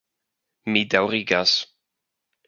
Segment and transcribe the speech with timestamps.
[0.75, 1.53] Mi daŭrigas.